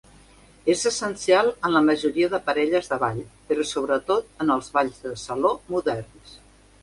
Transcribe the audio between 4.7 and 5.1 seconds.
balls